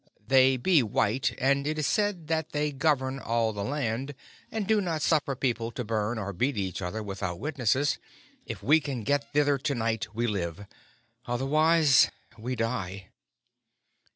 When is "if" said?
8.47-8.63